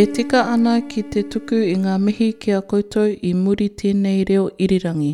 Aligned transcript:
E 0.00 0.04
tika 0.06 0.42
ana 0.48 0.74
ki 0.92 1.02
te 1.12 1.22
tuku 1.32 1.56
i 1.70 1.72
ngā 1.80 1.94
mihi 2.02 2.26
ki 2.42 2.52
a 2.56 2.60
koutou 2.70 3.10
i 3.30 3.32
muri 3.38 3.64
tēnei 3.82 4.22
reo 4.30 4.44
irirangi. 4.66 5.08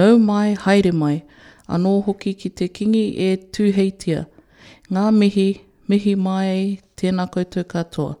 Nau 0.00 0.14
mai, 0.28 0.54
haere 0.62 0.92
mai, 1.00 1.16
anō 1.78 1.92
hoki 2.06 2.32
ki 2.44 2.50
te 2.60 2.68
kingi 2.78 3.02
e 3.26 3.26
tūheitia. 3.58 4.22
Ngā 4.96 5.02
mihi, 5.18 5.46
mihi 5.94 6.14
mai, 6.28 6.54
tēnā 7.02 7.26
koutou 7.34 7.66
katoa. 7.74 8.16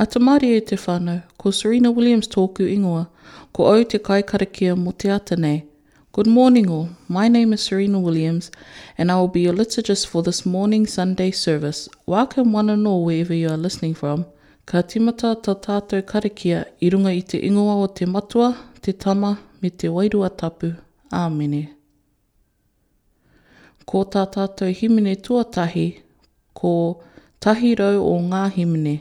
A 0.00 0.06
tamari 0.14 0.54
e 0.56 0.62
te 0.70 0.78
whānau, 0.86 1.18
ko 1.36 1.52
Serena 1.60 1.92
Williams 1.98 2.28
tōku 2.38 2.64
ingoa, 2.78 3.04
ko 3.52 3.68
au 3.74 3.84
te 3.94 4.00
kai 4.08 4.22
karakia 4.32 4.78
mo 4.86 4.92
te 5.04 5.12
atanei. 5.18 5.58
Good 6.12 6.30
morning 6.38 6.70
all, 6.78 6.88
my 7.18 7.28
name 7.36 7.52
is 7.58 7.66
Serena 7.68 8.00
Williams 8.08 8.50
and 8.96 9.12
I 9.12 9.16
will 9.20 9.28
be 9.36 9.42
your 9.44 9.52
liturgist 9.60 10.06
for 10.06 10.22
this 10.22 10.46
morning 10.46 10.86
Sunday 10.86 11.30
service. 11.32 11.84
Welcome 12.06 12.54
one 12.54 12.70
and 12.70 12.86
all 12.94 13.04
wherever 13.04 13.34
you 13.34 13.50
are 13.50 13.58
listening 13.68 13.92
from. 13.92 14.24
Ka 14.70 14.80
timata 14.88 15.34
ta 15.44 15.52
tātou 15.60 16.00
karikia 16.08 16.62
i 16.86 16.88
runga 16.92 17.10
i 17.16 17.20
te 17.30 17.36
ingoa 17.48 17.74
o 17.84 17.88
te 17.98 18.06
matua, 18.08 18.46
te 18.80 18.92
tama, 19.04 19.32
me 19.60 19.70
te 19.82 19.88
wairua 19.92 20.30
atapu. 20.30 20.70
Āmene. 21.20 21.60
Ko 23.84 24.04
tā 24.14 24.22
tātou 24.36 24.72
himene 24.78 25.14
tuatahi, 25.26 25.84
ko 26.56 26.74
tahi 27.44 27.74
rau 27.80 28.00
o 28.14 28.14
ngā 28.30 28.46
himene. 28.56 28.94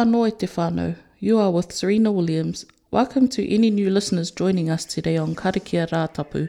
Ano 0.00 0.20
e 0.24 0.30
te 0.40 0.46
whānau. 0.46 0.94
You 1.18 1.38
are 1.38 1.50
with 1.50 1.72
Serena 1.72 2.10
Williams. 2.10 2.64
Welcome 2.90 3.28
to 3.28 3.42
any 3.54 3.68
new 3.70 3.90
listeners 3.90 4.30
joining 4.30 4.70
us 4.70 4.86
today 4.86 5.18
on 5.18 5.34
Karakia 5.34 5.86
Rātapu. 5.88 6.48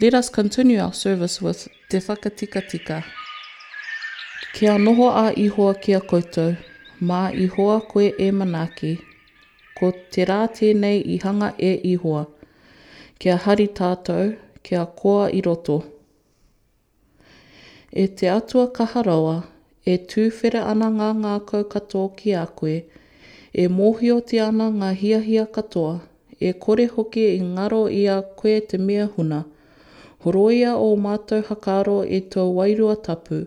Let 0.00 0.12
us 0.14 0.28
continue 0.28 0.80
our 0.80 0.92
service 0.92 1.40
with 1.40 1.68
Te 1.88 1.98
Whakatika 1.98 2.68
Tika. 2.68 3.04
Kia 4.54 4.72
noho 4.78 5.06
a 5.24 5.32
ihoa 5.38 5.76
kia 5.80 6.00
koutou, 6.00 6.56
mā 7.00 7.20
ihoa 7.46 7.80
koe 7.86 8.08
e 8.08 8.30
manaki, 8.38 8.92
ko 9.78 9.92
te 10.10 10.24
rā 10.24 10.40
tēnei 10.48 10.98
i 11.14 11.18
hanga 11.22 11.54
e 11.58 11.76
ihoa, 11.94 12.26
kia 13.20 13.36
hari 13.36 13.68
tātou, 13.68 14.36
kia 14.64 14.84
koa 14.86 15.28
i 15.30 15.42
roto. 15.46 15.78
E 17.92 18.06
te 18.08 18.26
atua 18.30 18.66
kaharaua, 18.72 19.40
kia 19.44 19.51
e 19.88 19.96
tūwhera 20.10 20.60
ana 20.70 20.88
ngā 20.96 21.08
ngākau 21.22 21.64
katoa 21.70 22.10
ki 22.18 22.32
a 22.38 22.44
koe, 22.60 22.74
e 23.52 23.64
mōhio 23.78 24.18
te 24.30 24.38
ana 24.40 24.68
ngā 24.74 24.90
hiahia 25.00 25.46
katoa, 25.56 25.96
e 26.40 26.52
kore 26.64 26.84
hoke 26.92 27.24
i 27.34 27.40
ngaro 27.46 27.80
i 28.00 28.04
a 28.12 28.20
koe 28.38 28.54
te 28.72 28.78
mea 28.78 29.08
huna, 29.16 29.40
horoia 30.24 30.76
o 30.78 30.92
mātou 31.06 31.42
hakaro 31.48 31.98
e 32.04 32.20
tō 32.34 32.44
wairua 32.54 32.94
tapu, 33.08 33.42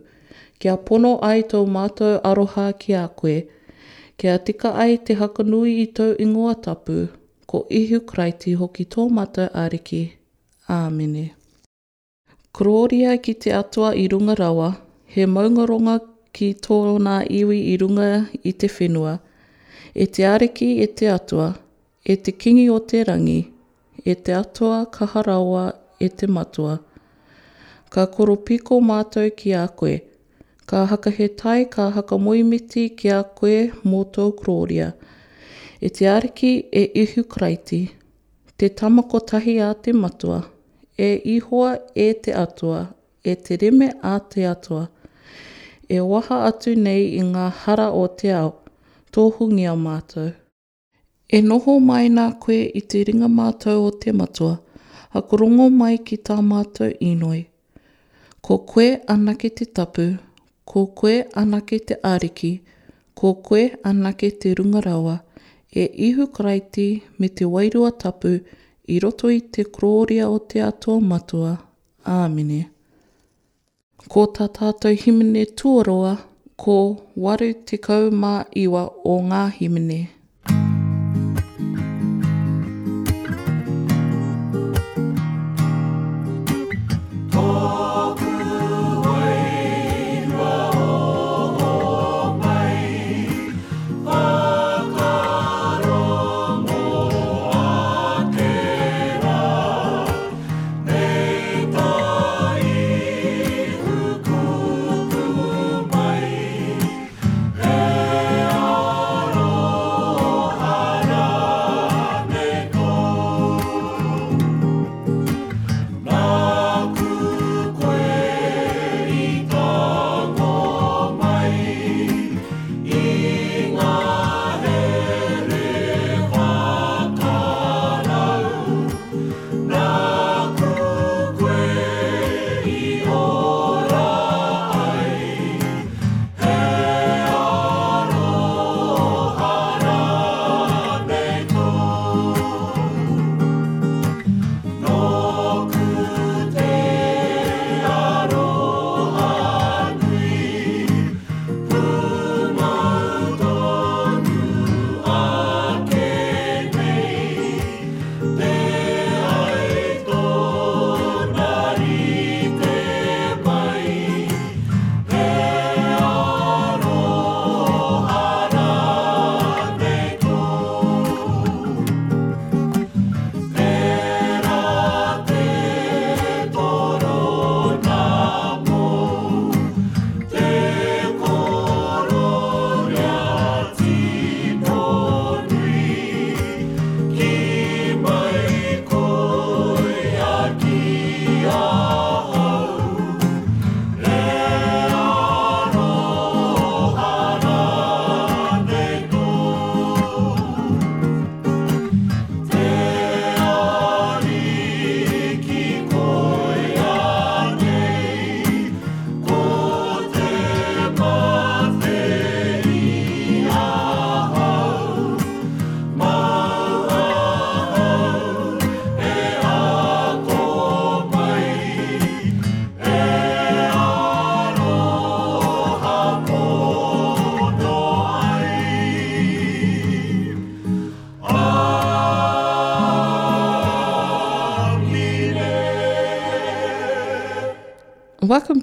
kia 0.60 0.76
pono 0.90 1.14
ai 1.30 1.44
tō 1.54 1.64
mātou 1.78 2.20
aroha 2.32 2.68
ki 2.80 2.98
a 3.02 3.06
koe, 3.22 3.38
kia 4.18 4.36
tika 4.48 4.74
ai 4.86 4.98
te 5.08 5.16
hakanui 5.22 5.78
i 5.88 5.88
tō 6.00 6.10
ingoa 6.26 6.56
tapu, 6.68 7.06
ko 7.48 7.64
ihu 7.80 8.02
kraiti 8.10 8.58
hoki 8.60 8.84
tō 8.92 9.08
mātou 9.20 9.48
ariki. 9.66 10.04
Āmene. 10.76 11.28
Kroria 12.58 13.14
ki 13.22 13.34
te 13.44 13.52
atua 13.54 13.92
i 14.00 14.08
runga 14.10 14.34
rawa, 14.40 14.72
he 15.06 15.28
maungaronga 15.30 16.00
ki 16.36 16.48
tōna 16.68 17.14
iwi 17.40 17.58
i 17.72 17.76
runga 17.82 18.10
i 18.44 18.52
te 18.60 18.68
whenua, 18.72 19.14
e 19.96 20.06
te 20.14 20.26
ariki 20.28 20.68
e 20.84 20.88
te 21.00 21.08
atua, 21.14 21.48
e 22.04 22.16
te 22.28 22.34
kingi 22.44 22.66
o 22.76 22.80
te 22.90 23.00
rangi, 23.08 23.40
e 24.04 24.16
te 24.26 24.36
atua 24.36 24.82
kaharaua 24.92 25.64
e 26.06 26.10
te 26.10 26.28
matua. 26.28 26.74
Ka 27.94 28.04
koropiko 28.12 28.82
mātou 28.84 29.32
ki 29.40 29.54
a 29.56 29.64
koe, 29.82 29.96
ka 30.68 30.84
haka 30.92 31.14
he 31.18 31.28
tai 31.42 31.60
ka 31.72 31.88
haka 31.96 32.18
moimiti 32.20 32.90
ki 33.00 33.12
a 33.16 33.22
koe 33.38 33.58
mō 33.88 34.02
tō 34.18 34.26
krōria. 34.42 34.92
E 35.82 35.88
te 35.90 36.08
ariki 36.12 36.52
e 36.72 36.84
ihu 37.06 37.24
kraiti, 37.32 37.80
te 38.60 38.68
tamako 38.82 39.22
tahi 39.32 39.56
a 39.64 39.72
te 39.88 39.94
matua, 39.96 40.42
e 41.00 41.14
ihoa 41.38 41.78
e 42.08 42.12
te 42.26 42.36
atua, 42.44 42.84
e 43.24 43.36
te 43.46 43.60
reme 43.64 43.94
a 44.12 44.18
te 44.20 44.44
atua 44.52 44.84
e 45.90 46.00
waha 46.02 46.38
atu 46.50 46.74
nei 46.82 47.06
i 47.20 47.24
ngā 47.26 47.46
hara 47.64 47.86
o 47.94 48.06
te 48.22 48.32
ao, 48.34 48.52
tōhungi 49.14 49.66
a 49.72 49.76
mātou. 49.80 50.32
E 51.30 51.42
noho 51.42 51.76
mai 51.82 52.08
nā 52.14 52.24
koe 52.42 52.58
i 52.68 52.82
te 52.82 53.04
ringa 53.08 53.30
mātou 53.32 53.86
o 53.88 53.92
te 54.04 54.12
matua, 54.14 54.56
a 55.16 55.22
kurongo 55.22 55.70
mai 55.72 55.98
ki 56.08 56.18
tā 56.28 56.40
mātou 56.50 56.90
inoi. 57.10 57.44
Ko 58.46 58.58
koe 58.70 58.88
anake 59.14 59.50
te 59.58 59.66
tapu, 59.66 60.08
ko 60.70 60.86
koe 61.00 61.24
anake 61.44 61.80
te 61.90 61.98
ariki, 62.14 62.52
ko 63.16 63.34
koe 63.48 63.68
anake 63.92 64.30
te 64.44 64.54
rungarawa, 64.60 65.18
e 65.76 65.86
ihu 66.10 66.28
kraiti 66.36 66.88
me 67.20 67.30
te 67.34 67.46
wairua 67.50 67.92
tapu 68.04 68.36
i 68.88 68.98
roto 69.04 69.30
i 69.34 69.40
te 69.52 69.66
kroria 69.66 70.30
o 70.30 70.40
te 70.40 70.62
atua 70.62 70.98
matua. 71.02 71.58
Āmine. 72.06 72.22
Āmine. 72.22 72.64
Ko 74.14 74.24
tā 74.38 74.46
tātou 74.56 74.94
himene 75.04 75.46
tuaroa 75.62 76.12
ko 76.64 76.78
waru 77.26 77.50
te 77.72 77.80
kaumā 77.88 78.36
iwa 78.66 78.84
o 79.16 79.22
ngā 79.32 79.46
himene. 79.58 80.02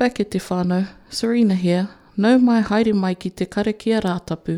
back 0.02 0.18
e 0.18 0.24
te 0.24 0.38
whānau, 0.44 0.88
Serena 1.10 1.54
here. 1.54 1.84
No 2.16 2.32
mai 2.38 2.60
haere 2.70 2.92
mai 2.92 3.12
ki 3.14 3.30
te 3.30 3.46
karakia 3.46 4.00
rātapu. 4.02 4.56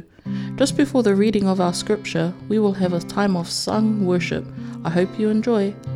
Just 0.59 0.75
before 0.79 1.03
the 1.03 1.15
reading 1.15 1.47
of 1.47 1.61
our 1.61 1.75
scripture, 1.75 2.33
we 2.49 2.59
will 2.59 2.73
have 2.73 2.95
a 2.95 3.01
time 3.01 3.37
of 3.37 3.51
sung 3.51 4.07
worship. 4.07 4.47
I 4.85 4.89
hope 4.89 5.19
you 5.19 5.29
enjoy. 5.29 5.65
Enjoy. 5.67 5.91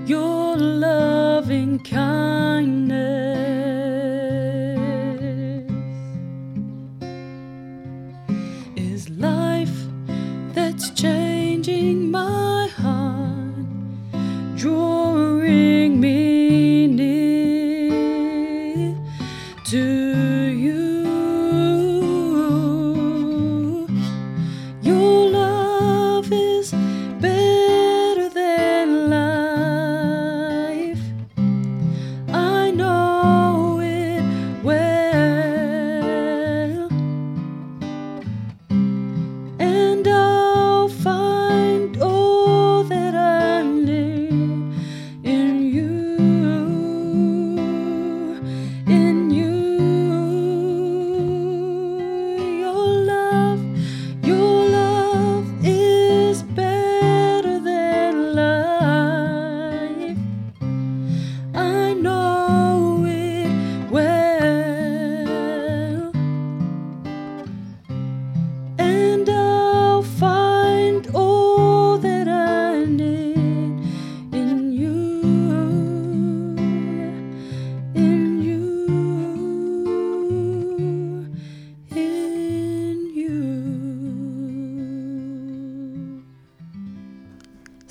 your 0.05 0.57
loving 0.57 1.79
kindness. 1.79 2.26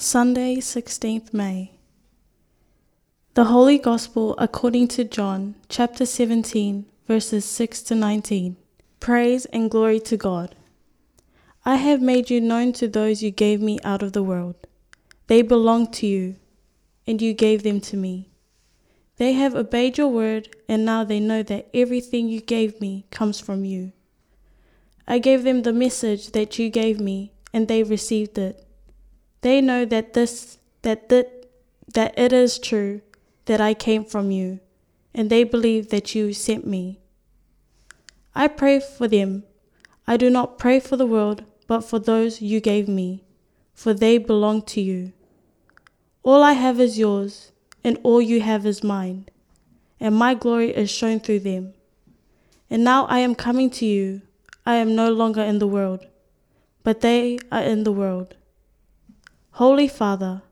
Sunday, 0.08 0.58
16th 0.60 1.32
May. 1.34 1.72
The 3.34 3.46
Holy 3.46 3.76
Gospel 3.76 4.36
according 4.38 4.86
to 4.94 5.02
John, 5.02 5.56
chapter 5.68 6.06
17, 6.06 6.86
verses 7.08 7.44
6 7.44 7.82
to 7.82 7.96
19. 7.96 8.54
Praise 9.00 9.46
and 9.46 9.68
glory 9.68 9.98
to 9.98 10.16
God. 10.16 10.54
I 11.64 11.74
have 11.74 12.00
made 12.00 12.30
you 12.30 12.40
known 12.40 12.72
to 12.74 12.86
those 12.86 13.20
you 13.24 13.32
gave 13.32 13.60
me 13.60 13.80
out 13.82 14.00
of 14.00 14.12
the 14.12 14.22
world. 14.22 14.54
They 15.26 15.42
belong 15.42 15.90
to 15.94 16.06
you, 16.06 16.36
and 17.04 17.20
you 17.20 17.32
gave 17.32 17.64
them 17.64 17.80
to 17.80 17.96
me. 17.96 18.28
They 19.16 19.32
have 19.32 19.56
obeyed 19.56 19.98
your 19.98 20.06
word, 20.06 20.50
and 20.68 20.84
now 20.84 21.02
they 21.02 21.18
know 21.18 21.42
that 21.42 21.66
everything 21.74 22.28
you 22.28 22.40
gave 22.40 22.80
me 22.80 23.06
comes 23.10 23.40
from 23.40 23.64
you. 23.64 23.90
I 25.08 25.18
gave 25.18 25.42
them 25.42 25.62
the 25.62 25.72
message 25.72 26.30
that 26.30 26.60
you 26.60 26.70
gave 26.70 27.00
me, 27.00 27.32
and 27.52 27.66
they 27.66 27.82
received 27.82 28.38
it. 28.38 28.62
They 29.46 29.60
know 29.60 29.84
that 29.84 30.14
this 30.14 30.58
that 30.82 31.08
that 31.08 31.28
that 31.94 32.18
it 32.18 32.32
is 32.32 32.58
true 32.58 33.00
that 33.44 33.60
I 33.60 33.74
came 33.74 34.04
from 34.04 34.32
you, 34.32 34.58
and 35.14 35.30
they 35.30 35.44
believe 35.44 35.90
that 35.90 36.16
you 36.16 36.32
sent 36.32 36.66
me. 36.66 36.98
I 38.34 38.48
pray 38.48 38.80
for 38.80 39.06
them. 39.06 39.44
I 40.04 40.16
do 40.16 40.30
not 40.30 40.58
pray 40.58 40.80
for 40.80 40.96
the 40.96 41.06
world, 41.06 41.44
but 41.68 41.82
for 41.82 42.00
those 42.00 42.42
you 42.42 42.58
gave 42.58 42.88
me, 42.88 43.22
for 43.72 43.94
they 43.94 44.18
belong 44.18 44.62
to 44.72 44.80
you. 44.80 45.12
All 46.24 46.42
I 46.42 46.54
have 46.54 46.80
is 46.80 46.98
yours, 46.98 47.52
and 47.84 47.98
all 48.02 48.20
you 48.20 48.40
have 48.40 48.66
is 48.66 48.82
mine, 48.96 49.26
and 50.00 50.12
my 50.16 50.34
glory 50.34 50.70
is 50.72 50.90
shown 50.90 51.20
through 51.20 51.42
them. 51.50 51.72
And 52.68 52.82
now 52.82 53.06
I 53.06 53.20
am 53.20 53.36
coming 53.36 53.70
to 53.78 53.86
you. 53.86 54.22
I 54.66 54.74
am 54.82 54.96
no 54.96 55.08
longer 55.12 55.42
in 55.52 55.60
the 55.60 55.68
world, 55.76 56.04
but 56.82 57.00
they 57.00 57.38
are 57.52 57.62
in 57.62 57.84
the 57.84 57.92
world 57.92 58.34
Holy 59.56 59.88
Father, 59.88 60.42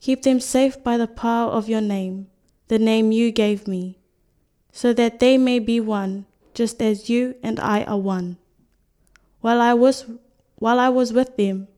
keep 0.00 0.22
them 0.24 0.40
safe 0.40 0.82
by 0.82 0.96
the 0.96 1.06
power 1.06 1.52
of 1.52 1.68
your 1.68 1.80
name, 1.80 2.26
the 2.66 2.80
name 2.80 3.12
you 3.12 3.30
gave 3.30 3.68
me, 3.68 3.96
so 4.72 4.92
that 4.92 5.20
they 5.20 5.38
may 5.38 5.60
be 5.60 5.78
one, 5.78 6.26
just 6.52 6.82
as 6.82 7.08
you 7.08 7.36
and 7.44 7.60
I 7.60 7.84
are 7.84 7.96
one. 8.00 8.38
While 9.40 9.60
I 9.60 9.72
was, 9.74 10.06
while 10.56 10.80
I 10.80 10.88
was 10.88 11.12
with 11.12 11.36
them, 11.36 11.68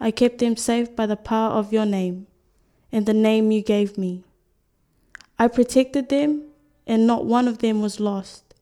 I 0.00 0.10
kept 0.10 0.38
them 0.38 0.56
safe 0.56 0.96
by 0.96 1.06
the 1.06 1.14
power 1.16 1.52
of 1.52 1.72
your 1.72 1.86
name, 1.86 2.26
and 2.90 3.06
the 3.06 3.14
name 3.14 3.52
you 3.52 3.62
gave 3.62 3.96
me. 3.96 4.24
I 5.38 5.46
protected 5.46 6.08
them, 6.08 6.46
and 6.84 7.06
not 7.06 7.26
one 7.26 7.46
of 7.46 7.58
them 7.58 7.80
was 7.80 8.00
lost, 8.00 8.54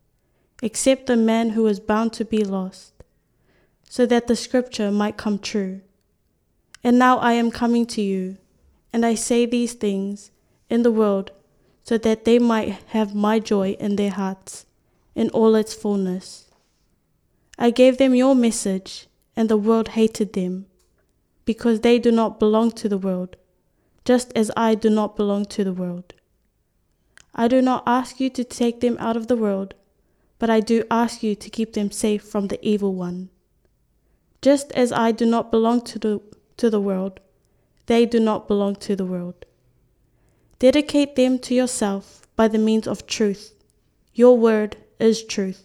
except 0.62 1.06
the 1.06 1.16
man 1.16 1.48
who 1.56 1.62
was 1.62 1.80
bound 1.80 2.12
to 2.18 2.24
be 2.26 2.44
lost, 2.44 2.92
so 3.88 4.04
that 4.04 4.26
the 4.26 4.36
scripture 4.36 4.90
might 4.92 5.16
come 5.16 5.38
true. 5.38 5.80
And 6.82 6.98
now 6.98 7.18
I 7.18 7.32
am 7.32 7.50
coming 7.50 7.84
to 7.86 8.00
you, 8.02 8.38
and 8.92 9.04
I 9.04 9.14
say 9.14 9.44
these 9.44 9.74
things 9.74 10.30
in 10.70 10.82
the 10.82 10.90
world, 10.90 11.30
so 11.82 11.98
that 11.98 12.24
they 12.24 12.38
might 12.38 12.70
have 12.88 13.14
my 13.14 13.38
joy 13.38 13.72
in 13.72 13.96
their 13.96 14.10
hearts, 14.10 14.64
in 15.14 15.28
all 15.30 15.54
its 15.54 15.74
fullness. 15.74 16.46
I 17.58 17.70
gave 17.70 17.98
them 17.98 18.14
your 18.14 18.34
message, 18.34 19.08
and 19.36 19.48
the 19.48 19.58
world 19.58 19.88
hated 19.88 20.32
them, 20.32 20.66
because 21.44 21.80
they 21.80 21.98
do 21.98 22.10
not 22.10 22.38
belong 22.40 22.70
to 22.72 22.88
the 22.88 22.98
world, 22.98 23.36
just 24.06 24.32
as 24.34 24.50
I 24.56 24.74
do 24.74 24.88
not 24.88 25.16
belong 25.16 25.44
to 25.46 25.64
the 25.64 25.74
world. 25.74 26.14
I 27.34 27.46
do 27.46 27.60
not 27.60 27.82
ask 27.86 28.20
you 28.20 28.30
to 28.30 28.42
take 28.44 28.80
them 28.80 28.96
out 28.98 29.16
of 29.18 29.26
the 29.26 29.36
world, 29.36 29.74
but 30.38 30.48
I 30.48 30.60
do 30.60 30.84
ask 30.90 31.22
you 31.22 31.34
to 31.34 31.50
keep 31.50 31.74
them 31.74 31.90
safe 31.90 32.22
from 32.22 32.48
the 32.48 32.58
evil 32.66 32.94
one. 32.94 33.28
Just 34.40 34.72
as 34.72 34.90
I 34.90 35.12
do 35.12 35.26
not 35.26 35.50
belong 35.50 35.82
to 35.82 35.98
the 35.98 36.20
to 36.60 36.68
the 36.68 36.80
world. 36.80 37.18
They 37.86 38.06
do 38.06 38.20
not 38.20 38.46
belong 38.46 38.76
to 38.86 38.94
the 38.94 39.06
world. 39.14 39.44
Dedicate 40.60 41.16
them 41.16 41.38
to 41.46 41.54
yourself 41.54 42.20
by 42.36 42.46
the 42.48 42.58
means 42.58 42.86
of 42.86 43.06
truth. 43.06 43.54
Your 44.14 44.36
word 44.36 44.76
is 44.98 45.24
truth. 45.24 45.62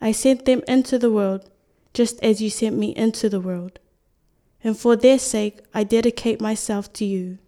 I 0.00 0.10
sent 0.10 0.44
them 0.44 0.62
into 0.66 0.98
the 0.98 1.12
world, 1.18 1.48
just 1.94 2.20
as 2.22 2.42
you 2.42 2.50
sent 2.50 2.76
me 2.76 2.88
into 2.96 3.28
the 3.28 3.40
world. 3.40 3.78
And 4.64 4.76
for 4.76 4.96
their 4.96 5.20
sake 5.20 5.60
I 5.72 5.84
dedicate 5.84 6.40
myself 6.40 6.92
to 6.94 7.04
you, 7.04 7.38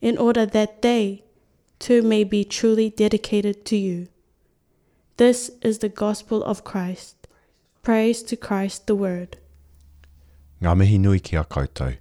in 0.00 0.18
order 0.18 0.44
that 0.44 0.82
they 0.82 1.22
too 1.78 2.02
may 2.02 2.24
be 2.24 2.42
truly 2.44 2.90
dedicated 2.90 3.64
to 3.66 3.76
you. 3.76 4.08
This 5.18 5.52
is 5.62 5.78
the 5.78 5.88
gospel 5.88 6.42
of 6.42 6.64
Christ. 6.64 7.28
Praise 7.82 8.22
to 8.24 8.34
Christ 8.36 8.88
the 8.88 8.96
Word. 8.96 9.36
Ngā 10.62 10.72
mihi 10.78 10.96
nui 11.02 11.18
ki 11.26 11.36
a 11.40 11.42
koutou. 11.52 11.92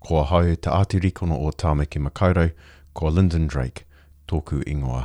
Ko 0.00 0.18
a 0.22 0.26
hau 0.30 0.52
te 0.66 0.70
atirikono 0.74 1.36
o 1.46 1.50
Tāmeki 1.62 2.00
Makaurau, 2.04 2.50
ko 2.96 3.10
Lyndon 3.16 3.44
Drake, 3.54 3.82
tōku 4.28 4.62
ingoa. 4.74 5.02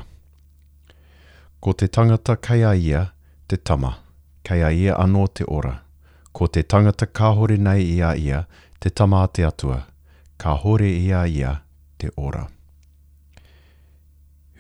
Ko 1.60 1.74
te 1.74 1.88
tangata 1.98 2.38
kei 2.48 2.64
a 2.64 2.72
ia, 2.74 3.02
te 3.50 3.58
tama, 3.58 3.92
kei 4.48 4.64
a 4.64 4.70
ia 4.84 4.96
anō 5.04 5.26
te 5.40 5.44
ora. 5.58 5.74
Ko 6.32 6.48
te 6.48 6.64
tangata 6.64 7.10
kāhore 7.22 7.60
nei 7.60 7.84
ia 7.98 8.14
ia, 8.16 8.46
te 8.80 8.90
tama 8.90 9.26
a 9.26 9.28
te 9.28 9.44
atua, 9.44 9.82
kāhore 10.40 10.88
ia 10.96 11.26
ia, 11.28 11.56
te 12.00 12.10
ora. 12.16 12.48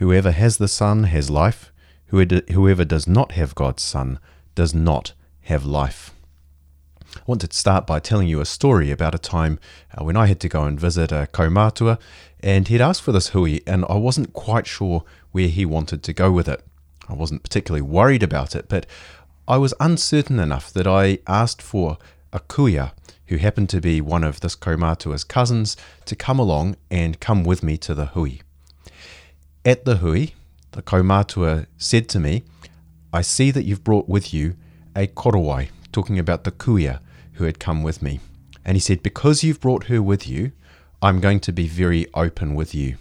Whoever 0.03 0.31
has 0.41 0.57
the 0.57 0.67
sun 0.67 1.05
has 1.05 1.29
life, 1.29 1.71
whoever 2.07 2.83
does 2.83 3.07
not 3.07 3.31
have 3.31 3.55
God's 3.55 3.83
sun 3.83 4.19
does 4.55 4.73
not 4.73 5.13
have 5.43 5.63
life. 5.63 6.11
I 7.21 7.23
wanted 7.27 7.51
to 7.51 7.57
start 7.57 7.85
by 7.85 7.99
telling 7.99 8.27
you 8.27 8.41
a 8.41 8.45
story 8.45 8.89
about 8.89 9.13
a 9.13 9.19
time 9.19 9.59
uh, 9.95 10.03
when 10.03 10.17
I 10.17 10.25
had 10.25 10.39
to 10.39 10.49
go 10.49 10.63
and 10.63 10.79
visit 10.79 11.11
a 11.11 11.17
uh, 11.17 11.25
kaumatua, 11.27 11.99
and 12.39 12.67
he'd 12.67 12.81
asked 12.81 13.03
for 13.03 13.11
this 13.11 13.27
hui, 13.27 13.59
and 13.67 13.85
I 13.87 13.93
wasn't 13.93 14.33
quite 14.33 14.65
sure 14.65 15.03
where 15.31 15.47
he 15.47 15.63
wanted 15.63 16.01
to 16.01 16.13
go 16.13 16.31
with 16.31 16.47
it. 16.49 16.65
I 17.07 17.13
wasn't 17.13 17.43
particularly 17.43 17.83
worried 17.83 18.23
about 18.23 18.55
it, 18.55 18.65
but 18.67 18.87
I 19.47 19.57
was 19.57 19.73
uncertain 19.79 20.39
enough 20.39 20.73
that 20.73 20.87
I 20.87 21.19
asked 21.27 21.61
for 21.61 21.99
a 22.33 22.39
kuya, 22.39 22.93
who 23.27 23.37
happened 23.37 23.69
to 23.69 23.81
be 23.81 24.01
one 24.01 24.23
of 24.23 24.39
this 24.39 24.55
kaumatua's 24.55 25.23
cousins, 25.23 25.77
to 26.05 26.15
come 26.15 26.39
along 26.39 26.75
and 26.89 27.19
come 27.19 27.43
with 27.43 27.61
me 27.61 27.77
to 27.77 27.93
the 27.93 28.07
hui. 28.07 28.37
At 29.63 29.85
the 29.85 29.97
hui, 29.97 30.31
the 30.71 30.81
kaumatua 30.81 31.67
said 31.77 32.09
to 32.09 32.19
me, 32.19 32.43
I 33.13 33.21
see 33.21 33.51
that 33.51 33.63
you've 33.63 33.83
brought 33.83 34.09
with 34.09 34.33
you 34.33 34.55
a 34.95 35.05
korowai, 35.05 35.69
talking 35.91 36.17
about 36.17 36.45
the 36.45 36.51
kuya, 36.51 36.99
who 37.41 37.47
had 37.47 37.59
come 37.59 37.81
with 37.81 38.03
me. 38.03 38.19
And 38.63 38.77
he 38.77 38.79
said, 38.79 39.01
Because 39.01 39.43
you've 39.43 39.59
brought 39.59 39.85
her 39.85 39.99
with 39.99 40.27
you, 40.27 40.51
I'm 41.01 41.19
going 41.19 41.39
to 41.41 41.51
be 41.51 41.67
very 41.67 42.05
open 42.13 42.53
with 42.53 42.75
you. 42.75 42.97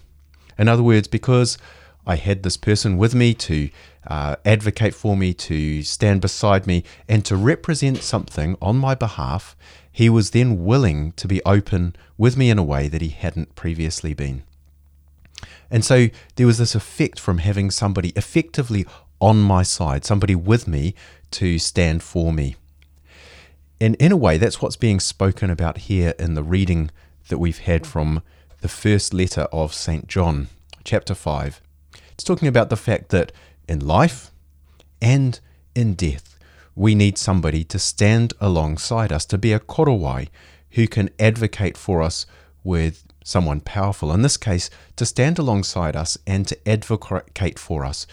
In 0.58 0.66
other 0.66 0.82
words, 0.82 1.06
because 1.06 1.58
I 2.06 2.16
had 2.16 2.42
this 2.42 2.56
person 2.56 2.96
with 2.96 3.14
me 3.14 3.34
to 3.34 3.68
uh, 4.06 4.36
advocate 4.46 4.94
for 4.94 5.14
me, 5.14 5.34
to 5.34 5.82
stand 5.82 6.22
beside 6.22 6.66
me, 6.66 6.84
and 7.06 7.22
to 7.26 7.36
represent 7.36 7.98
something 8.02 8.56
on 8.62 8.78
my 8.78 8.94
behalf, 8.94 9.54
he 9.92 10.08
was 10.08 10.30
then 10.30 10.64
willing 10.64 11.12
to 11.12 11.28
be 11.28 11.42
open 11.44 11.94
with 12.16 12.38
me 12.38 12.48
in 12.48 12.56
a 12.56 12.62
way 12.62 12.88
that 12.88 13.02
he 13.02 13.08
hadn't 13.10 13.54
previously 13.56 14.14
been. 14.14 14.42
And 15.70 15.84
so 15.84 16.06
there 16.36 16.46
was 16.46 16.56
this 16.56 16.74
effect 16.74 17.20
from 17.20 17.38
having 17.38 17.70
somebody 17.70 18.08
effectively 18.16 18.86
on 19.20 19.42
my 19.42 19.62
side, 19.64 20.06
somebody 20.06 20.34
with 20.34 20.66
me 20.66 20.94
to 21.32 21.58
stand 21.58 22.02
for 22.02 22.32
me. 22.32 22.56
And 23.80 23.94
in 23.94 24.12
a 24.12 24.16
way, 24.16 24.36
that's 24.36 24.60
what's 24.60 24.76
being 24.76 25.00
spoken 25.00 25.48
about 25.48 25.78
here 25.78 26.12
in 26.18 26.34
the 26.34 26.42
reading 26.42 26.90
that 27.28 27.38
we've 27.38 27.58
had 27.58 27.86
from 27.86 28.22
the 28.60 28.68
first 28.68 29.14
letter 29.14 29.42
of 29.52 29.72
St. 29.72 30.06
John, 30.06 30.48
chapter 30.84 31.14
5. 31.14 31.62
It's 32.12 32.24
talking 32.24 32.46
about 32.48 32.68
the 32.68 32.76
fact 32.76 33.08
that 33.08 33.32
in 33.66 33.80
life 33.86 34.30
and 35.00 35.40
in 35.74 35.94
death, 35.94 36.38
we 36.76 36.94
need 36.94 37.16
somebody 37.16 37.64
to 37.64 37.78
stand 37.78 38.34
alongside 38.38 39.10
us, 39.12 39.24
to 39.26 39.38
be 39.38 39.52
a 39.54 39.60
korowai 39.60 40.28
who 40.72 40.86
can 40.86 41.08
advocate 41.18 41.78
for 41.78 42.02
us 42.02 42.26
with 42.62 43.06
someone 43.24 43.60
powerful. 43.60 44.12
In 44.12 44.20
this 44.20 44.36
case, 44.36 44.68
to 44.96 45.06
stand 45.06 45.38
alongside 45.38 45.96
us 45.96 46.18
and 46.26 46.46
to 46.48 46.68
advocate 46.68 47.58
for 47.58 47.84
us 47.86 48.06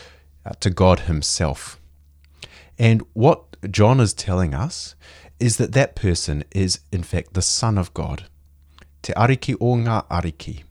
uh, 0.46 0.52
to 0.62 0.70
God 0.70 1.02
Himself. 1.02 1.78
And 2.80 3.04
what 3.12 3.44
John 3.70 4.00
is 4.00 4.14
telling 4.14 4.54
us 4.54 4.96
is 5.40 5.58
that 5.58 5.74
that 5.74 5.96
person 5.96 6.44
is, 6.52 6.80
in 6.92 7.04
fact, 7.04 7.34
the 7.34 7.42
Son 7.42 7.78
of 7.78 7.94
God. 7.94 8.24
Te 9.02 9.14
ariki 9.14 9.56
o 9.62 9.76
ngā 9.76 10.06
ariki. 10.08 10.64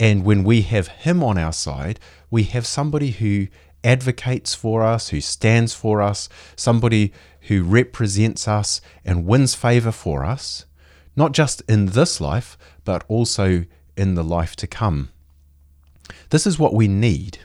And 0.00 0.24
when 0.24 0.44
we 0.44 0.62
have 0.62 0.88
Him 0.88 1.22
on 1.22 1.38
our 1.38 1.52
side, 1.52 2.00
we 2.30 2.44
have 2.44 2.66
somebody 2.66 3.10
who 3.12 3.48
advocates 3.84 4.54
for 4.54 4.82
us, 4.82 5.10
who 5.10 5.20
stands 5.20 5.74
for 5.74 6.02
us, 6.02 6.28
somebody 6.56 7.12
who 7.42 7.62
represents 7.62 8.48
us 8.48 8.80
and 9.04 9.26
wins 9.26 9.54
favour 9.54 9.92
for 9.92 10.24
us, 10.24 10.64
not 11.14 11.32
just 11.32 11.62
in 11.68 11.86
this 11.86 12.20
life, 12.20 12.58
but 12.84 13.04
also 13.08 13.64
in 13.96 14.14
the 14.14 14.24
life 14.24 14.56
to 14.56 14.66
come. 14.66 15.10
This 16.30 16.46
is 16.46 16.58
what 16.58 16.74
we 16.74 16.88
need. 16.88 17.38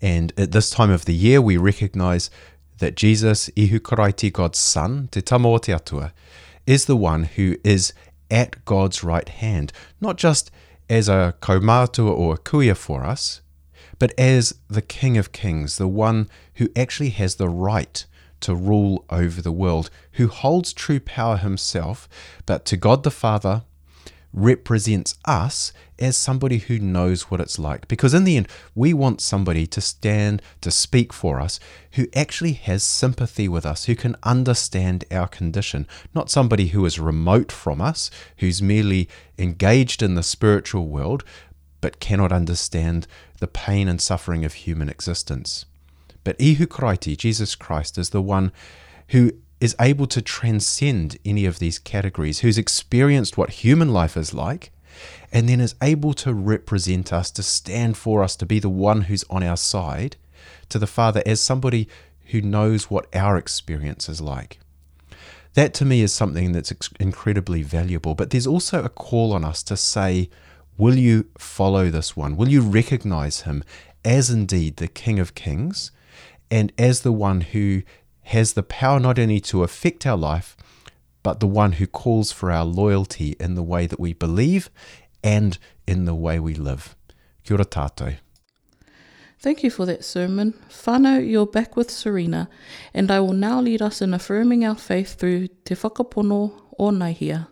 And 0.00 0.32
at 0.38 0.52
this 0.52 0.70
time 0.70 0.90
of 0.90 1.04
the 1.04 1.14
year, 1.14 1.40
we 1.40 1.56
recognize 1.56 2.30
that 2.78 2.96
Jesus, 2.96 3.50
Ihu 3.56 3.78
Karaiti, 3.78 4.32
God's 4.32 4.58
Son, 4.58 5.08
Te 5.10 5.20
Tamoteatua, 5.20 6.12
is 6.66 6.86
the 6.86 6.96
one 6.96 7.24
who 7.24 7.56
is 7.62 7.92
at 8.30 8.64
God's 8.64 9.04
right 9.04 9.28
hand, 9.28 9.72
not 10.00 10.16
just 10.16 10.50
as 10.88 11.08
a 11.08 11.34
kaumatua 11.40 12.10
or 12.10 12.34
a 12.34 12.38
kuia 12.38 12.76
for 12.76 13.04
us, 13.04 13.40
but 13.98 14.12
as 14.18 14.54
the 14.68 14.82
King 14.82 15.16
of 15.16 15.32
Kings, 15.32 15.78
the 15.78 15.88
one 15.88 16.28
who 16.54 16.68
actually 16.74 17.10
has 17.10 17.36
the 17.36 17.48
right 17.48 18.04
to 18.40 18.54
rule 18.54 19.04
over 19.08 19.40
the 19.40 19.52
world, 19.52 19.88
who 20.12 20.28
holds 20.28 20.72
true 20.72 21.00
power 21.00 21.36
himself, 21.36 22.08
but 22.44 22.64
to 22.66 22.76
God 22.76 23.02
the 23.02 23.10
Father 23.10 23.62
represents 24.34 25.16
us 25.26 25.72
as 25.98 26.16
somebody 26.16 26.58
who 26.58 26.78
knows 26.78 27.30
what 27.30 27.40
it's 27.40 27.58
like. 27.58 27.86
Because 27.86 28.12
in 28.12 28.24
the 28.24 28.36
end, 28.36 28.48
we 28.74 28.92
want 28.92 29.20
somebody 29.20 29.64
to 29.68 29.80
stand, 29.80 30.42
to 30.60 30.70
speak 30.72 31.12
for 31.12 31.40
us, 31.40 31.60
who 31.92 32.08
actually 32.16 32.52
has 32.52 32.82
sympathy 32.82 33.48
with 33.48 33.64
us, 33.64 33.84
who 33.84 33.94
can 33.94 34.16
understand 34.24 35.04
our 35.12 35.28
condition, 35.28 35.86
not 36.14 36.30
somebody 36.30 36.68
who 36.68 36.84
is 36.84 36.98
remote 36.98 37.52
from 37.52 37.80
us, 37.80 38.10
who's 38.38 38.60
merely 38.60 39.08
engaged 39.38 40.02
in 40.02 40.16
the 40.16 40.22
spiritual 40.22 40.86
world, 40.88 41.22
but 41.80 42.00
cannot 42.00 42.32
understand 42.32 43.06
the 43.38 43.46
pain 43.46 43.86
and 43.88 44.00
suffering 44.02 44.44
of 44.44 44.54
human 44.54 44.88
existence. 44.88 45.64
But 46.24 46.38
Ihu 46.40 46.66
Christi, 46.68 47.14
Jesus 47.14 47.54
Christ, 47.54 47.98
is 47.98 48.10
the 48.10 48.22
one 48.22 48.50
who 49.08 49.30
is 49.60 49.76
able 49.80 50.06
to 50.08 50.22
transcend 50.22 51.16
any 51.24 51.46
of 51.46 51.58
these 51.58 51.78
categories, 51.78 52.40
who's 52.40 52.58
experienced 52.58 53.36
what 53.36 53.50
human 53.50 53.92
life 53.92 54.16
is 54.16 54.34
like, 54.34 54.72
and 55.32 55.48
then 55.48 55.60
is 55.60 55.74
able 55.82 56.12
to 56.14 56.32
represent 56.32 57.12
us, 57.12 57.30
to 57.30 57.42
stand 57.42 57.96
for 57.96 58.22
us, 58.22 58.36
to 58.36 58.46
be 58.46 58.58
the 58.58 58.68
one 58.68 59.02
who's 59.02 59.24
on 59.30 59.42
our 59.42 59.56
side 59.56 60.16
to 60.68 60.78
the 60.78 60.86
Father 60.86 61.22
as 61.26 61.40
somebody 61.40 61.88
who 62.26 62.40
knows 62.40 62.90
what 62.90 63.06
our 63.14 63.36
experience 63.36 64.08
is 64.08 64.20
like. 64.20 64.58
That 65.54 65.72
to 65.74 65.84
me 65.84 66.00
is 66.00 66.12
something 66.12 66.52
that's 66.52 66.72
incredibly 66.98 67.62
valuable, 67.62 68.14
but 68.14 68.30
there's 68.30 68.46
also 68.46 68.82
a 68.82 68.88
call 68.88 69.32
on 69.32 69.44
us 69.44 69.62
to 69.64 69.76
say, 69.76 70.28
Will 70.76 70.96
you 70.96 71.26
follow 71.38 71.88
this 71.90 72.16
one? 72.16 72.36
Will 72.36 72.48
you 72.48 72.60
recognize 72.60 73.42
him 73.42 73.62
as 74.04 74.28
indeed 74.30 74.76
the 74.78 74.88
King 74.88 75.20
of 75.20 75.36
Kings 75.36 75.92
and 76.50 76.72
as 76.76 77.02
the 77.02 77.12
one 77.12 77.42
who 77.42 77.82
has 78.24 78.54
the 78.54 78.62
power 78.62 78.98
not 78.98 79.18
only 79.18 79.40
to 79.40 79.62
affect 79.62 80.06
our 80.06 80.16
life, 80.16 80.56
but 81.22 81.40
the 81.40 81.46
one 81.46 81.72
who 81.72 81.86
calls 81.86 82.32
for 82.32 82.50
our 82.50 82.64
loyalty 82.64 83.36
in 83.40 83.54
the 83.54 83.62
way 83.62 83.86
that 83.86 84.00
we 84.00 84.12
believe 84.12 84.70
and 85.22 85.58
in 85.86 86.04
the 86.04 86.14
way 86.14 86.38
we 86.40 86.54
live. 86.54 86.96
Kia 87.44 87.56
ora 87.56 87.64
tātou. 87.64 88.16
Thank 89.38 89.62
you 89.62 89.70
for 89.70 89.84
that 89.86 90.04
sermon. 90.04 90.54
Fano, 90.70 91.18
you're 91.18 91.46
back 91.46 91.76
with 91.76 91.90
Serena, 91.90 92.48
and 92.94 93.10
I 93.10 93.20
will 93.20 93.34
now 93.34 93.60
lead 93.60 93.82
us 93.82 94.00
in 94.00 94.14
affirming 94.14 94.64
our 94.64 94.74
faith 94.74 95.14
through 95.14 95.48
Te 95.64 95.74
Whakapono 95.74 96.52
o 96.78 96.90
Naihia. 96.90 97.48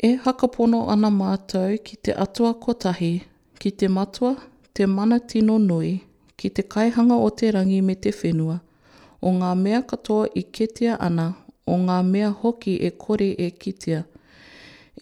E 0.00 0.16
hakapono 0.18 0.88
ana 0.88 1.08
mātou 1.10 1.82
ki 1.84 1.96
te 2.02 2.12
atua 2.12 2.54
kotahi, 2.54 3.24
ki 3.58 3.70
te 3.72 3.86
matua, 3.88 4.36
te 4.74 4.84
mana 4.86 5.18
tino 5.18 5.56
nui, 5.58 6.04
ki 6.36 6.50
te 6.56 6.62
kaihanga 6.74 7.14
o 7.26 7.28
te 7.40 7.50
rangi 7.54 7.80
me 7.88 7.94
te 8.06 8.10
whenua, 8.22 8.56
o 9.26 9.30
ngā 9.38 9.50
mea 9.60 9.80
katoa 9.92 10.26
i 10.40 10.42
ketia 10.58 10.96
ana, 11.08 11.26
o 11.66 11.76
ngā 11.86 11.98
mea 12.10 12.30
hoki 12.42 12.74
e 12.88 12.90
kore 13.04 13.28
e 13.46 13.50
kitia. 13.64 14.00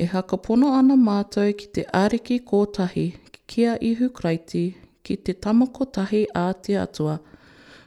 E 0.00 0.06
hakapono 0.14 0.70
ana 0.80 0.96
mātou 1.06 1.54
ki 1.60 1.66
te 1.78 1.84
āriki 2.02 2.36
kōtahi, 2.52 3.04
kia 3.52 3.74
ihu 3.90 4.08
kraiti, 4.20 4.62
ki 5.02 5.16
te 5.28 5.32
tamakotahi 5.46 6.22
a 6.42 6.46
te 6.66 6.76
atua, 6.84 7.16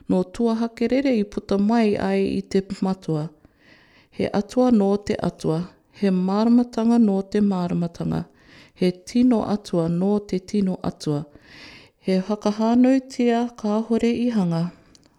no 0.08 0.20
tua 0.36 0.54
hakerere 0.60 1.14
i 1.20 1.24
puta 1.36 1.58
mai 1.70 1.96
ai 2.10 2.26
i 2.36 2.42
te 2.42 2.62
matua. 2.82 3.24
He 4.18 4.28
atua 4.40 4.68
nō 4.76 4.90
te 5.08 5.16
atua, 5.30 5.58
he 6.00 6.10
maramatanga 6.20 6.98
nō 7.08 7.16
te 7.32 7.40
maramatanga, 7.40 8.24
he 8.82 8.92
tino 9.12 9.42
atua 9.56 9.88
nō 9.98 10.12
te 10.30 10.38
tino 10.52 10.78
atua. 10.92 11.24
He 12.06 12.14
hakahānautia 12.26 13.38
ka 13.60 13.80
hore 13.82 14.06
i 14.16 14.30
hanga, 14.30 14.60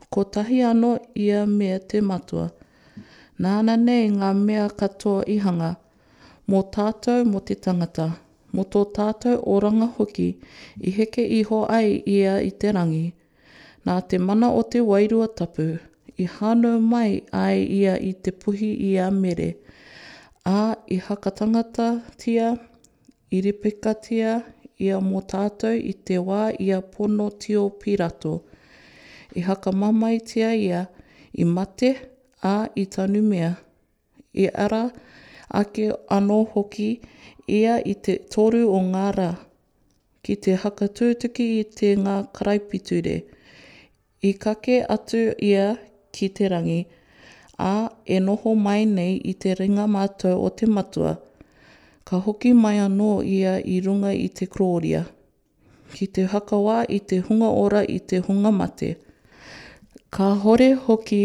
ko 0.09 0.23
tahi 0.23 0.59
ano 0.67 0.91
ia 1.19 1.41
mea 1.45 1.79
te 1.93 1.99
matua. 1.99 2.45
Nāna 3.45 3.75
nei 3.81 4.05
ngā 4.13 4.29
mea 4.37 4.67
katoa 4.81 5.25
i 5.33 5.35
hanga, 5.47 5.67
mō 6.53 6.61
tātou 6.77 7.25
mō 7.33 7.41
te 7.49 7.57
tangata, 7.65 8.05
mō 8.55 8.63
tō 8.75 8.85
tātou 8.99 9.35
oranga 9.57 9.89
hoki 9.97 10.29
i 10.91 10.95
heke 10.99 11.27
iho 11.41 11.59
ai 11.79 11.91
ia 12.15 12.37
i 12.47 12.53
te 12.61 12.71
rangi. 12.79 13.03
Nā 13.83 13.97
te 14.07 14.21
mana 14.29 14.53
o 14.61 14.63
te 14.75 14.79
wairua 14.91 15.27
tapu, 15.41 15.67
i 16.15 16.29
hānau 16.37 16.79
mai 16.93 17.19
ai 17.43 17.67
ia 17.81 17.97
i 17.99 18.15
te 18.27 18.31
puhi 18.31 18.71
i 18.93 18.95
a 18.95 19.11
mere. 19.19 19.49
Ā 20.55 20.61
i 20.87 21.01
hakatangata 21.09 21.89
tia, 22.15 22.53
i 23.35 23.43
ripeka 23.49 23.91
tia, 24.07 24.39
ia 24.83 24.97
mō 25.01 25.21
tātou 25.31 25.73
i 25.77 25.93
te 26.05 26.17
wā 26.21 26.49
ia 26.61 26.79
pono 26.95 27.29
tio 27.43 27.67
pirato. 27.83 28.31
I 29.35 29.41
haka 29.47 29.71
mamai 29.73 30.19
tia 30.31 30.51
ia, 30.53 30.85
i 31.33 31.43
mate 31.45 31.89
a 32.45 32.69
i 32.75 32.85
tanu 32.97 33.21
mea. 33.25 33.53
I 34.35 34.47
ara 34.65 34.83
ake 35.61 35.89
anō 36.17 36.39
hoki 36.53 36.89
ia 37.59 37.77
i 37.81 37.95
te 38.07 38.17
toru 38.35 38.61
o 38.77 38.81
ngāra. 38.91 39.29
Ki 40.23 40.35
te 40.45 40.55
haka 40.63 40.89
tūtuki 40.99 41.47
i 41.59 41.63
te 41.79 41.91
ngā 42.03 42.15
karaipiture. 42.37 43.17
I 44.21 44.33
kake 44.33 44.77
atu 44.97 45.23
ia 45.49 45.65
ki 46.13 46.29
te 46.37 46.49
rangi, 46.53 46.83
a 47.61 47.73
e 48.05 48.19
noho 48.21 48.53
mai 48.57 48.83
nei 48.85 49.17
i 49.25 49.33
te 49.33 49.53
ringa 49.57 49.85
mātou 49.89 50.37
o 50.37 50.49
te 50.49 50.67
matua 50.69 51.15
ka 52.07 52.15
hoki 52.25 52.51
mai 52.63 52.77
anō 52.79 53.07
ia 53.37 53.53
i 53.71 53.75
runga 53.85 54.13
i 54.15 54.27
te 54.39 54.45
krōria. 54.51 54.99
Ki 55.95 56.07
te 56.17 56.23
hakawā 56.33 56.75
i 56.97 57.01
te 57.11 57.17
hunga 57.29 57.47
ora 57.63 57.81
i 57.83 57.97
te 58.11 58.19
hunga 58.27 58.51
mate. 58.59 58.91
Ka 60.15 60.27
hore 60.43 60.69
hoki 60.85 61.19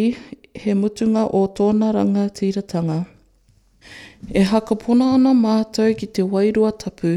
he 0.62 0.72
mutunga 0.80 1.22
o 1.40 1.42
tōna 1.60 1.92
ranga 1.98 2.24
tīratanga. 2.38 2.96
E 4.42 4.42
hakapuna 4.52 5.12
ana 5.18 5.34
mātou 5.44 5.94
ki 6.02 6.08
te 6.18 6.24
wairua 6.34 6.72
tapu, 6.84 7.12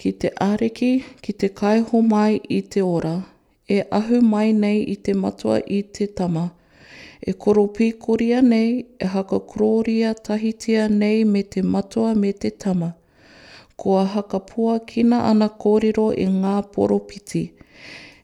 ki 0.00 0.12
te 0.24 0.30
āreki, 0.44 0.90
ki 1.24 1.32
te 1.44 1.50
kaiho 1.60 2.00
mai 2.14 2.38
i 2.48 2.62
te 2.72 2.84
ora. 2.86 3.12
E 3.68 3.82
ahu 4.00 4.22
mai 4.32 4.54
nei 4.62 4.80
i 4.94 4.96
te 4.96 5.14
matua 5.24 5.58
i 5.80 5.82
te 5.98 6.06
tama. 6.20 6.46
E 7.20 7.36
koro 7.44 7.66
pīkoria 7.76 8.40
nei, 8.48 8.72
e 9.04 9.12
haka 9.16 9.42
krōria 9.52 10.14
tahitia 10.28 10.88
nei 10.88 11.28
me 11.34 11.42
te 11.56 11.62
matua 11.62 12.14
me 12.16 12.32
te 12.32 12.50
tama 12.56 12.92
kua 13.80 14.04
hakapua 14.06 14.78
kina 14.80 15.24
ana 15.24 15.46
kōrero 15.60 16.06
i 16.12 16.24
e 16.28 16.32
ngā 16.32 16.54
poropiti. 16.74 17.42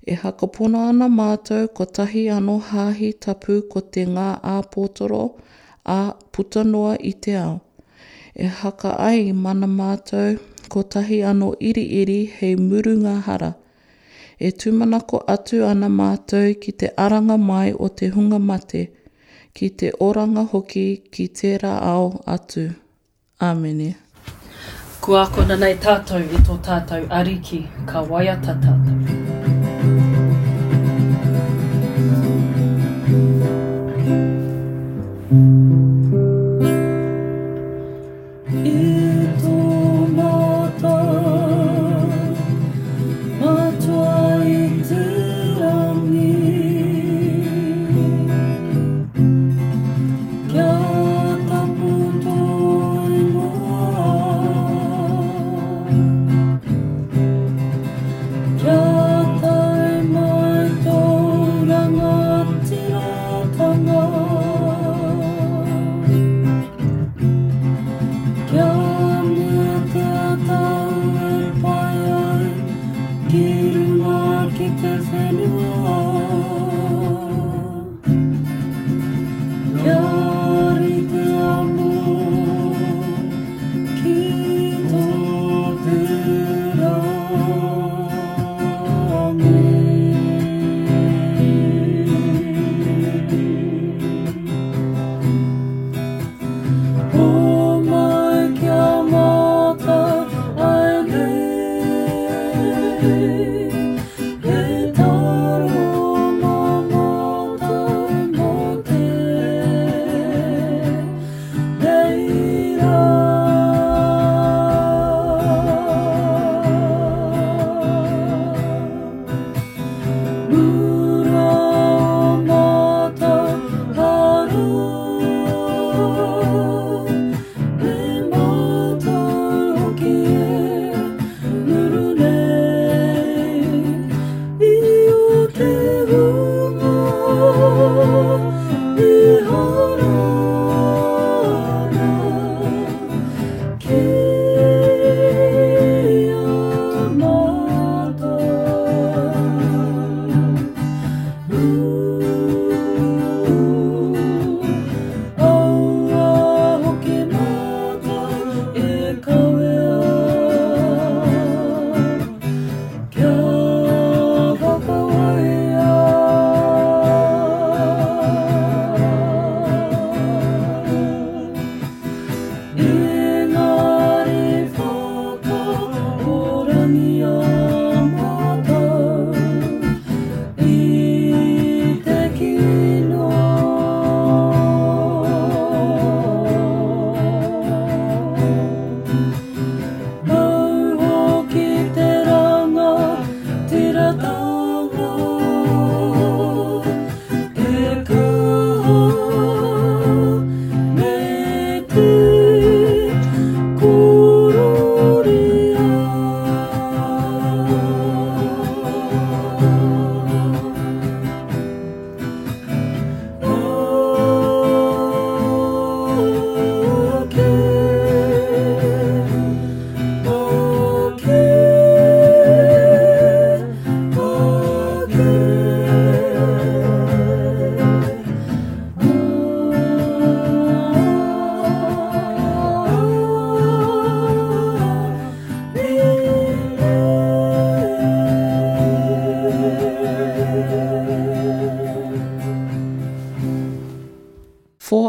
E 0.05 0.15
hakapuna 0.23 0.83
ana 0.93 1.09
mātou 1.13 1.71
ko 1.75 1.87
tahi 1.99 2.27
ano 2.31 2.57
hāhi 2.73 3.09
tapu 3.27 3.57
ko 3.73 3.81
te 3.81 4.05
ngā 4.07 4.27
āpōtoro 4.53 5.23
a 5.97 5.99
putanoa 6.37 6.93
i 7.11 7.15
te 7.27 7.39
ao. 7.41 7.55
E 8.37 8.51
haka 8.61 8.93
ai 9.07 9.33
mana 9.33 9.67
mātou 9.81 10.37
ko 10.69 10.83
tahi 10.97 11.23
ano 11.33 11.55
iri 11.73 11.87
iri 12.03 12.21
hei 12.37 12.53
murunga 12.61 13.17
hara. 13.29 13.51
E 14.37 14.53
tumanako 14.53 15.23
atu 15.33 15.65
ana 15.73 15.89
mātou 15.89 16.53
ki 16.61 16.77
te 16.85 16.93
aranga 17.07 17.41
mai 17.51 17.71
o 17.73 17.89
te 17.89 18.13
hunga 18.19 18.39
mate, 18.53 18.85
ki 19.57 19.73
te 19.81 19.91
oranga 20.05 20.45
hoki 20.53 20.87
ki 21.11 21.31
tērā 21.41 21.79
ao 21.95 22.11
atu. 22.29 22.67
Āmeni. 23.37 23.55
Āmeni. 23.55 23.95
Kua 25.07 25.21
ako 25.23 25.45
nanei 25.47 25.77
tātou 25.79 26.19
i 26.27 26.41
tō 26.43 26.57
tātou 26.67 27.05
ariki 27.15 27.61
ka 27.87 28.03
waiata 28.09 28.57
tātou. 28.59 28.95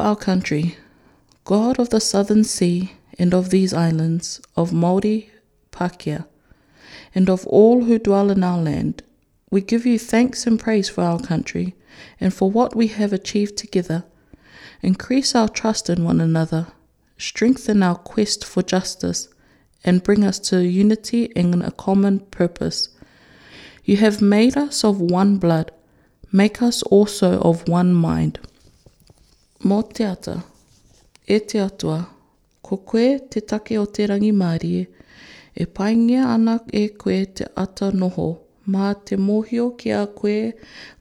our 0.08 0.16
country, 0.16 0.78
God 1.44 1.78
of 1.78 1.90
the 1.90 2.00
southern 2.00 2.46
sea 2.46 2.94
and 3.20 3.34
of 3.34 3.50
these 3.50 3.74
islands, 3.74 4.40
of 4.56 4.72
Maori, 4.72 5.30
Pakia, 5.72 6.26
and 7.14 7.30
of 7.30 7.46
all 7.46 7.84
who 7.84 8.00
dwell 8.00 8.30
in 8.32 8.42
our 8.42 8.58
land, 8.58 9.04
we 9.52 9.60
give 9.60 9.86
you 9.86 10.00
thanks 10.00 10.48
and 10.48 10.58
praise 10.58 10.88
for 10.88 11.04
our 11.04 11.20
country 11.20 11.76
and 12.22 12.34
for 12.34 12.50
what 12.50 12.74
we 12.74 12.88
have 12.88 13.12
achieved 13.12 13.58
together. 13.58 14.06
Increase 14.82 15.36
our 15.36 15.50
trust 15.50 15.90
in 15.90 16.06
one 16.06 16.22
another, 16.22 16.68
strengthen 17.18 17.84
our 17.84 17.96
quest 17.98 18.46
for 18.46 18.64
justice, 18.64 19.28
and 19.84 20.04
bring 20.04 20.24
us 20.24 20.40
to 20.40 20.60
unity 20.66 21.34
and 21.36 21.62
a 21.66 21.72
common 21.72 22.22
purpose. 22.28 22.88
You 23.84 23.98
have 23.98 24.22
made 24.22 24.56
us 24.56 24.86
of 24.86 25.02
one 25.02 25.38
blood, 25.38 25.70
make 26.32 26.62
us 26.62 26.82
also 26.84 27.42
of 27.42 27.68
one 27.68 27.94
mind. 27.94 28.40
Mō 29.66 29.78
te 29.94 30.04
ata, 30.06 30.36
e 31.26 31.40
te 31.50 31.58
atua, 31.60 31.98
ko 32.62 32.78
koe 32.92 33.06
te 33.34 33.42
take 33.52 33.80
o 33.82 33.86
te 33.98 34.06
rangi 34.10 34.30
mārie, 34.32 34.84
e 35.56 35.66
paingia 35.78 36.28
ana 36.30 36.60
e 36.72 36.84
koe 37.02 37.24
te 37.40 37.48
ata 37.58 37.88
noho, 37.92 38.28
mā 38.70 38.92
te 39.10 39.16
mōhio 39.18 39.72
ki 39.80 39.92
a 39.98 40.04
koe 40.20 40.52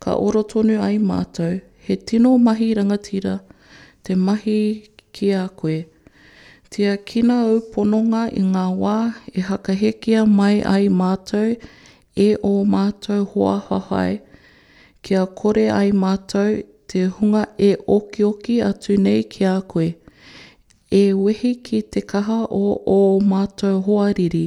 ka 0.01 0.15
orotonu 0.17 0.79
ai 0.81 0.97
mātou, 0.97 1.59
he 1.87 1.97
tino 1.97 2.33
mahi 2.47 2.71
rangatira, 2.79 3.41
te 4.03 4.17
mahi 4.17 4.59
ki 5.13 5.29
a 5.37 5.49
koe. 5.49 5.83
Tia 6.71 6.97
kina 6.97 7.43
au 7.51 7.59
pononga 7.75 8.23
i 8.33 8.41
ngā 8.47 8.65
wā 8.81 8.97
e 9.37 9.45
hakahekia 9.51 10.25
mai 10.39 10.63
ai 10.65 10.89
mātou 10.89 11.53
e 12.17 12.31
o 12.43 12.55
mātou 12.65 13.29
hoa 13.35 13.59
hahai, 13.69 14.17
kia 15.03 15.27
kore 15.43 15.69
ai 15.75 15.93
mātou 15.93 16.57
te 16.89 17.05
hunga 17.07 17.47
e 17.59 17.75
okioki 17.87 18.57
atu 18.63 18.97
nei 19.03 19.23
ki 19.25 19.45
a 19.45 19.61
koe. 19.73 19.89
E 20.91 21.03
wehi 21.19 21.53
ki 21.67 21.83
te 21.95 22.01
kaha 22.13 22.39
o 22.59 22.67
o 22.97 22.99
mātou 23.31 23.81
hoariri, 23.87 24.45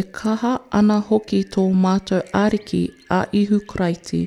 e 0.00 0.02
kaha 0.18 0.52
ana 0.78 0.98
hoki 1.10 1.42
tō 1.56 1.64
mātou 1.84 2.22
ariki 2.42 2.82
a 3.18 3.20
ihu 3.42 3.60
kraiti. 3.72 4.24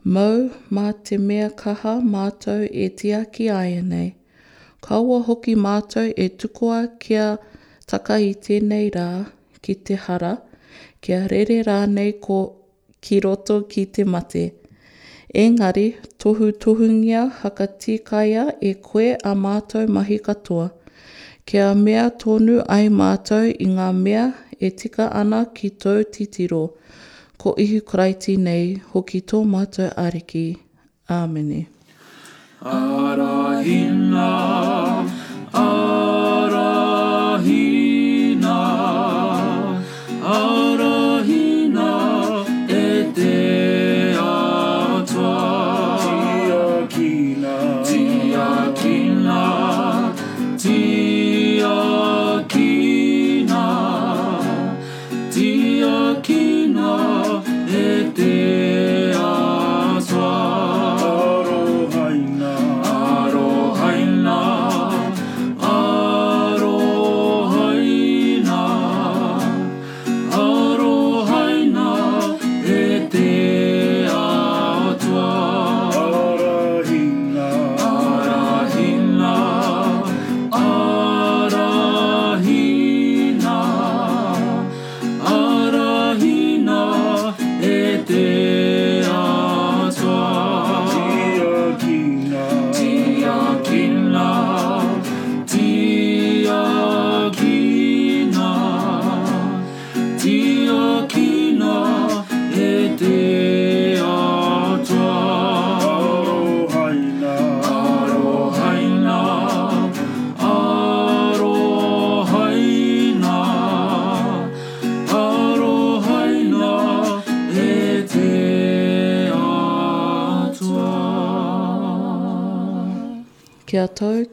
Mo 0.04 0.50
mā 0.74 0.92
te 1.08 1.18
mea 1.22 1.48
kaha 1.58 1.92
mātou 2.02 2.62
e 2.84 2.86
tiaki 3.02 3.50
aia 3.54 3.84
nei. 3.90 4.08
Kaua 4.82 5.20
hoki 5.28 5.54
mātou 5.66 6.08
e 6.24 6.26
tukua 6.44 6.80
kia 7.04 7.26
taka 7.94 8.18
i 8.24 8.32
tēnei 8.48 8.88
rā 8.96 9.06
ki 9.62 9.76
te 9.90 9.94
hara, 10.06 10.32
kia 11.06 11.28
rere 11.30 11.60
rā 11.68 11.78
nei 11.92 12.14
ko 12.24 12.40
ki 13.02 13.20
roto 13.28 13.60
ki 13.76 13.86
te 13.98 14.04
mate. 14.16 14.48
Engari, 15.44 15.86
tohu 16.18 16.50
tohungia 16.66 17.28
haka 17.44 17.68
tīkaia 17.70 18.48
e 18.60 18.74
koe 18.82 19.14
a 19.24 19.36
mātou 19.46 19.86
mahi 20.00 20.18
katoa. 20.18 20.72
Kia 21.46 21.70
mea 21.78 22.10
tonu 22.18 22.58
ai 22.66 22.88
mātou 22.90 23.54
i 23.54 23.70
ngā 23.78 23.92
mea 24.02 24.26
e 24.60 24.74
tika 24.82 25.12
ana 25.24 25.46
ki 25.54 25.70
tō 25.86 25.98
titiro 26.18 26.66
ko 27.42 27.52
ihu 27.64 27.78
kuraiti 27.90 28.34
nei 28.48 28.66
hoki 28.94 29.22
tō 29.32 29.40
mātou 29.54 29.88
ariki. 30.04 30.46
Āmeni. 31.16 31.64
Ara 32.62 33.64
hina, 33.66 34.28
ara 35.62 36.31